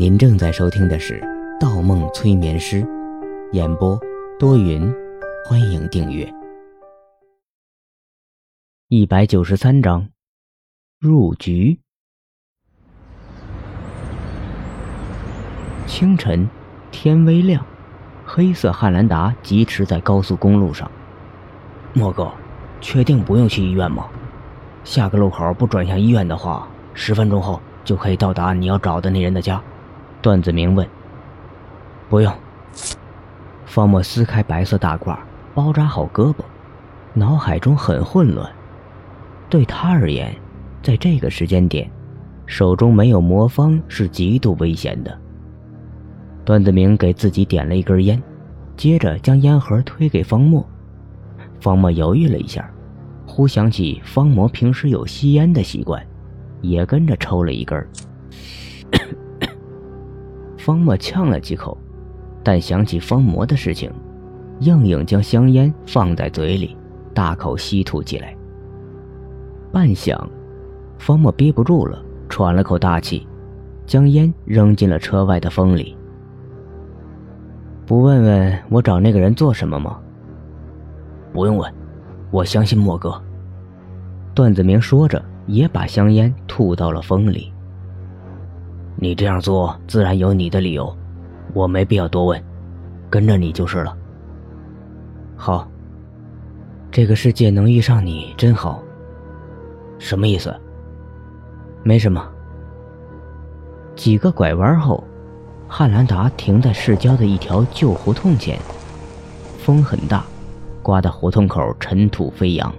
[0.00, 1.20] 您正在收听的是
[1.60, 2.82] 《盗梦催眠师》，
[3.52, 4.00] 演播
[4.38, 4.90] 多云，
[5.44, 6.26] 欢迎订阅。
[8.88, 10.08] 一百九十三章，
[10.98, 11.78] 入局。
[15.86, 16.48] 清晨，
[16.90, 17.62] 天微亮，
[18.24, 20.90] 黑色汉兰达疾驰在高速公路上。
[21.92, 22.32] 莫哥，
[22.80, 24.08] 确定不用去医院吗？
[24.82, 29.62] 下个路口不转向医院的话，十分钟后就可以到达你要找的那人的家。
[30.22, 30.86] 段子明问
[32.08, 32.32] ：“不用。”
[33.64, 35.16] 方墨撕开白色大褂，
[35.54, 36.42] 包扎好胳膊，
[37.14, 38.50] 脑海中很混乱。
[39.48, 40.34] 对他而言，
[40.82, 41.90] 在这个时间点，
[42.46, 45.16] 手中没有魔方是极度危险的。
[46.44, 48.20] 段子明给自己点了一根烟，
[48.76, 50.66] 接着将烟盒推给方墨。
[51.60, 52.68] 方墨犹豫了一下，
[53.26, 56.04] 忽想起方魔平时有吸烟的习惯，
[56.60, 57.86] 也跟着抽了一根。
[60.60, 61.76] 方墨呛了几口，
[62.44, 63.90] 但想起方魔的事情，
[64.60, 66.76] 硬硬将香烟放在嘴里，
[67.14, 68.36] 大口吸吐起来。
[69.72, 70.20] 半晌，
[70.98, 71.98] 方墨憋不住了，
[72.28, 73.26] 喘了口大气，
[73.86, 75.96] 将烟扔进了车外的风里。
[77.86, 79.98] 不问问我找那个人做什么吗？
[81.32, 81.72] 不用问，
[82.30, 83.18] 我相信莫哥。
[84.34, 87.49] 段子明说着，也把香烟吐到了风里。
[89.02, 90.94] 你这样做自然有你的理由，
[91.54, 92.44] 我没必要多问，
[93.08, 93.96] 跟着你就是了。
[95.34, 95.66] 好，
[96.90, 98.82] 这个世界能遇上你真好。
[99.98, 100.54] 什么意思？
[101.82, 102.22] 没什么。
[103.96, 105.02] 几个拐弯后，
[105.66, 108.58] 汉兰达停在市郊的一条旧胡同前，
[109.58, 110.22] 风很大，
[110.82, 112.70] 刮得胡同口尘土飞扬。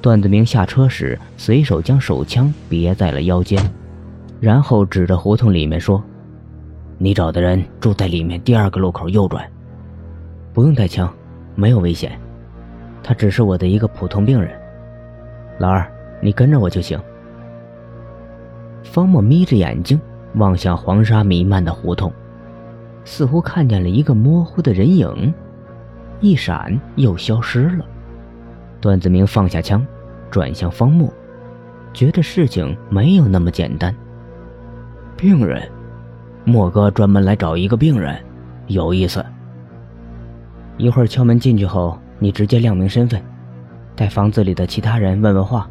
[0.00, 3.62] 段子明下车时，随手将手枪别在了腰间。
[4.42, 6.02] 然后指着胡同里面说
[6.98, 9.48] ：“你找的人住在里面第二个路口右转，
[10.52, 11.08] 不用带枪，
[11.54, 12.18] 没有危险。
[13.04, 14.50] 他只是我的一个普通病人。
[15.60, 15.88] 老二，
[16.20, 17.00] 你跟着我就行。”
[18.82, 20.00] 方墨眯着眼睛
[20.34, 22.12] 望向黄沙弥漫的胡同，
[23.04, 25.32] 似乎看见了一个模糊的人影，
[26.20, 27.84] 一闪又消失了。
[28.80, 29.86] 段子明放下枪，
[30.32, 31.08] 转向方墨，
[31.92, 33.94] 觉得事情没有那么简单。
[35.22, 35.62] 病人，
[36.44, 38.20] 莫哥专门来找一个病人，
[38.66, 39.24] 有意思。
[40.78, 43.22] 一会儿敲门进去后，你直接亮明身份，
[43.94, 45.70] 带房子里的其他人问问话，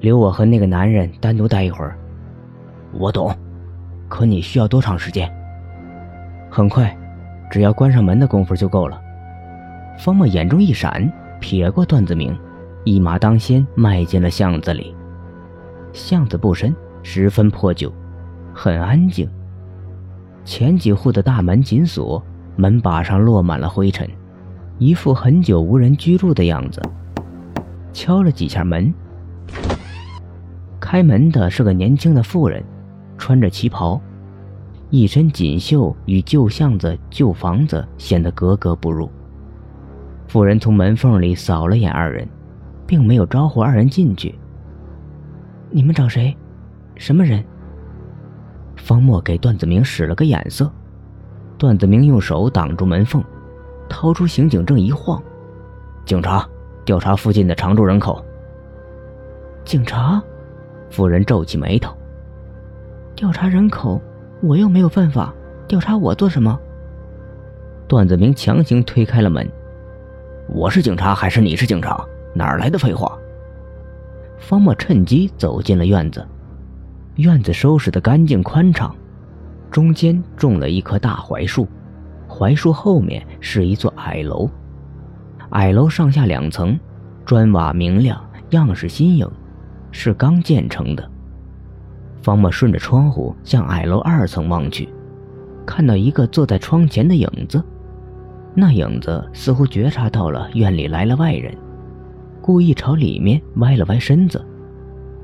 [0.00, 1.96] 留我和那个男人单独待一会儿。
[2.90, 3.32] 我懂，
[4.08, 5.32] 可你需要多长时间？
[6.50, 6.92] 很快，
[7.48, 9.00] 只要关上门的功夫就够了。
[9.96, 11.08] 方墨眼中一闪，
[11.40, 12.36] 瞥过段子明，
[12.82, 14.92] 一马当先迈进了巷子里。
[15.92, 16.74] 巷子不深，
[17.04, 17.92] 十分破旧。
[18.58, 19.28] 很安静。
[20.42, 22.22] 前几户的大门紧锁，
[22.56, 24.08] 门把上落满了灰尘，
[24.78, 26.80] 一副很久无人居住的样子。
[27.92, 28.92] 敲了几下门，
[30.80, 32.64] 开门的是个年轻的妇人，
[33.18, 34.00] 穿着旗袍，
[34.88, 39.10] 一身锦绣与旧巷子、旧房子显得格格不入。
[40.28, 42.26] 妇人从门缝里扫了眼二人，
[42.86, 44.34] 并没有招呼二人进去。
[45.70, 46.34] 你们找谁？
[46.94, 47.44] 什么人？
[48.76, 50.70] 方墨给段子明使了个眼色，
[51.58, 53.22] 段子明用手挡住门缝，
[53.88, 55.20] 掏出刑警证一晃
[56.06, 56.46] ：“警察，
[56.84, 58.24] 调查附近的常住人口。”
[59.64, 60.22] 警察，
[60.90, 61.92] 妇人皱起眉头
[63.16, 64.00] ：“调查人口，
[64.40, 65.34] 我又没有犯法，
[65.66, 66.56] 调查我做什么？”
[67.88, 69.48] 段子明强行推开了门
[70.48, 72.06] ：“我是警察还是你是警察？
[72.34, 73.18] 哪来的废话？”
[74.38, 76.24] 方墨趁机走进了院子。
[77.16, 78.94] 院子收拾得干净宽敞，
[79.70, 81.66] 中间种了一棵大槐树，
[82.28, 84.50] 槐树后面是一座矮楼，
[85.50, 86.78] 矮楼上下两层，
[87.24, 89.26] 砖瓦明亮，样式新颖，
[89.90, 91.10] 是刚建成的。
[92.20, 94.86] 方墨顺着窗户向矮楼二层望去，
[95.64, 97.64] 看到一个坐在窗前的影子，
[98.54, 101.56] 那影子似乎觉察到了院里来了外人，
[102.42, 104.44] 故意朝里面歪了歪身子。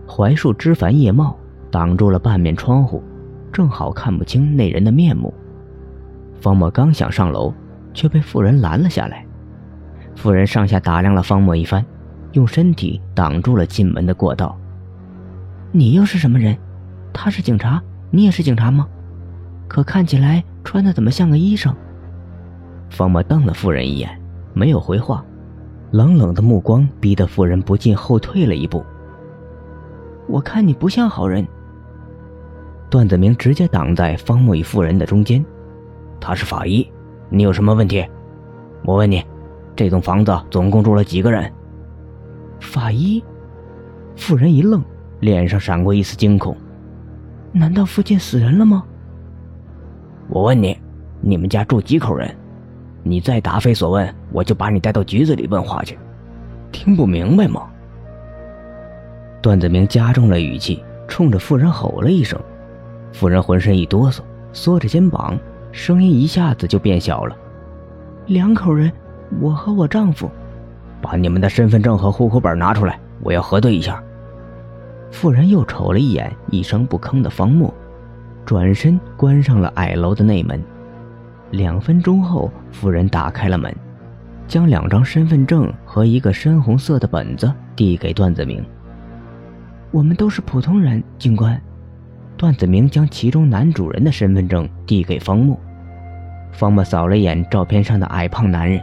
[0.06, 1.36] 槐树枝繁叶茂。
[1.72, 3.02] 挡住了半面窗户，
[3.50, 5.32] 正好看不清那人的面目。
[6.38, 7.54] 方墨刚想上楼，
[7.94, 9.24] 却被妇人拦了下来。
[10.14, 11.82] 妇人上下打量了方墨一番，
[12.32, 14.54] 用身体挡住了进门的过道。
[15.72, 16.54] 你又是什么人？
[17.10, 18.86] 他是警察，你也是警察吗？
[19.66, 21.74] 可看起来穿的怎么像个医生？
[22.90, 24.20] 方墨瞪了妇人一眼，
[24.52, 25.24] 没有回话，
[25.90, 28.84] 冷冷的目光逼得妇人不禁后退了一步。
[30.28, 31.46] 我看你不像好人。
[32.92, 35.42] 段子明直接挡在方木与妇人的中间。
[36.20, 36.86] 他是法医，
[37.30, 38.06] 你有什么问题？
[38.84, 39.24] 我问你，
[39.74, 41.50] 这栋房子总共住了几个人？
[42.60, 43.24] 法医？
[44.14, 44.84] 妇人一愣，
[45.20, 46.54] 脸上闪过一丝惊恐。
[47.50, 48.84] 难道附近死人了吗？
[50.28, 50.76] 我问你，
[51.22, 52.30] 你们家住几口人？
[53.02, 55.98] 你再答非所问，我就把你带到局子里问话去。
[56.70, 57.70] 听不明白吗？
[59.40, 62.38] 段子明加重了语气，冲着妇人吼了一声。
[63.12, 64.20] 妇人浑身一哆嗦，
[64.52, 65.38] 缩着肩膀，
[65.70, 67.36] 声音一下子就变小了。
[68.26, 68.90] 两口人，
[69.40, 70.30] 我和我丈夫。
[71.00, 74.02] 把你们的身份证和户口本拿出来，我要核对一下。
[75.10, 77.74] 妇人又瞅了一眼一声不吭的方墨，
[78.46, 80.62] 转身关上了矮楼的内门。
[81.50, 83.74] 两分钟后，妇人打开了门，
[84.46, 88.64] 将两张身份证和一个深红色的本子递给段子明。
[89.90, 91.60] 我们都是普通人，警官。
[92.42, 95.56] 段子明将其中男主人的身份证递给方墨。
[96.50, 98.82] 方墨扫了一眼照片上的矮胖男人，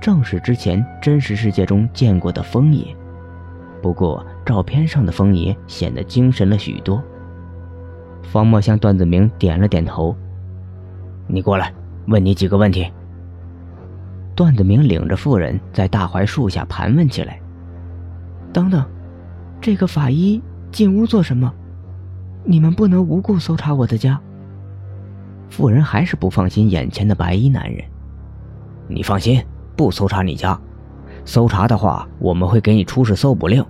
[0.00, 2.86] 正是之前真实世界中见过的风爷。
[3.82, 7.04] 不过照片上的风爷显得精神了许多。
[8.22, 10.16] 方墨向段子明点了点头。
[11.26, 11.70] 你过来，
[12.06, 12.90] 问你几个问题。
[14.34, 17.38] 段子明领着妇人在大槐树下盘问起来。
[18.50, 18.82] 等等，
[19.60, 20.40] 这个法医
[20.70, 21.52] 进屋做什么？
[22.44, 24.20] 你们不能无故搜查我的家。
[25.48, 27.84] 妇人还是不放心眼前的白衣男人。
[28.88, 29.42] 你放心，
[29.76, 30.58] 不搜查你家。
[31.24, 33.64] 搜查的话，我们会给你出示搜捕令。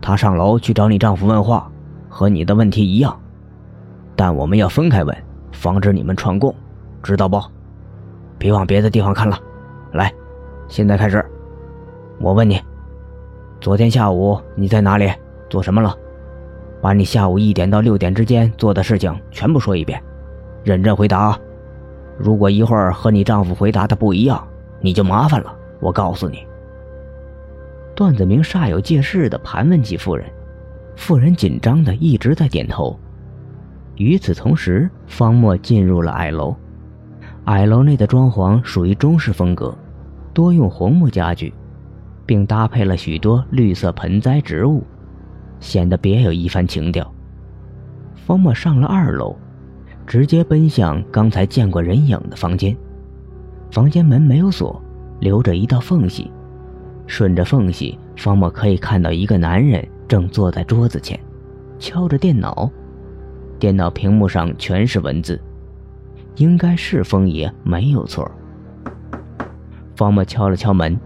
[0.00, 1.70] 他上楼去找你丈夫问话，
[2.08, 3.18] 和你的问题一样，
[4.14, 5.16] 但我们要分开问，
[5.52, 6.54] 防止你们串供。
[7.02, 7.40] 知道不？
[8.36, 9.38] 别往别的地方看了。
[9.92, 10.12] 来，
[10.68, 11.24] 现在开始。
[12.20, 12.60] 我问你，
[13.60, 15.10] 昨天下午你在哪里？
[15.48, 15.96] 做什么了？
[16.80, 20.02] 把你下午一点到六点之间做的事情全部说一遍，
[20.64, 21.38] 认真回答！
[22.16, 24.46] 如果一会儿和你丈夫回答的不一样，
[24.80, 25.54] 你就麻烦了。
[25.80, 26.46] 我告诉你。
[27.94, 30.24] 段子明煞有介事地盘问起妇人，
[30.96, 32.98] 妇人紧张地一直在点头。
[33.96, 36.54] 与此同时，方墨进入了矮楼。
[37.46, 39.76] 矮楼内的装潢属于中式风格，
[40.32, 41.52] 多用红木家具，
[42.24, 44.84] 并搭配了许多绿色盆栽植物，
[45.60, 47.12] 显得别有一番情调。
[48.14, 49.36] 方墨上了二楼，
[50.06, 52.76] 直接奔向刚才见过人影的房间。
[53.70, 54.82] 房间门没有锁，
[55.20, 56.30] 留着一道缝隙，
[57.06, 61.18] 顺着缝隙，方墨可以看到一个男人正坐在桌子前，
[61.78, 62.70] 敲着电脑，
[63.58, 65.40] 电脑屏幕上全是文字。
[66.36, 68.30] 应该是风爷没有错。
[69.96, 70.98] 方墨敲了敲门，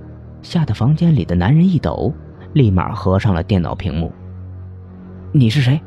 [0.43, 2.13] 吓得房间里的男人一抖，
[2.53, 4.13] 立马合上了电脑屏幕。
[5.35, 5.81] 你是谁？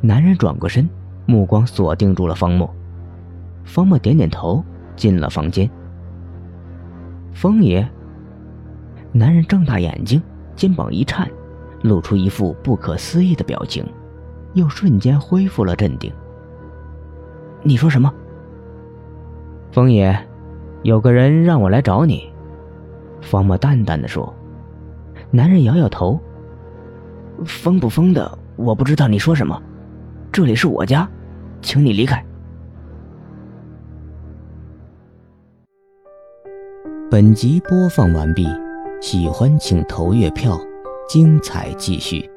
[0.00, 0.88] 男人转过身，
[1.24, 2.68] 目光锁定住了方墨。
[3.62, 4.64] 方墨点点头，
[4.96, 5.70] 进了房间。
[7.32, 7.88] 风爷。
[9.12, 10.20] 男人睁大眼睛，
[10.56, 11.30] 肩膀一颤，
[11.82, 13.86] 露出一副不可思议的表情，
[14.54, 16.12] 又瞬间恢复了镇定。
[17.62, 18.12] 你说什么？
[19.70, 20.18] 风爷，
[20.82, 22.28] 有个人让我来找你。”
[23.22, 24.34] 方墨淡淡的说。
[25.30, 26.20] 男人摇摇头
[27.44, 28.38] ：“疯不疯的？
[28.56, 29.60] 我不知道你说什么。
[30.32, 31.08] 这里是我家，
[31.62, 32.24] 请你离开。”
[37.10, 38.46] 本集播放完毕，
[39.00, 40.60] 喜欢请投月票，
[41.08, 42.30] 精彩继续。